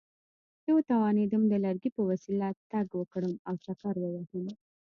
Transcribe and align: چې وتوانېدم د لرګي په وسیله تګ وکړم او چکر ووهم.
چې 0.63 0.69
وتوانېدم 0.77 1.43
د 1.47 1.53
لرګي 1.65 1.89
په 1.95 2.01
وسیله 2.09 2.47
تګ 2.71 2.87
وکړم 2.99 3.33
او 3.47 3.53
چکر 3.65 3.95
ووهم. 3.99 4.45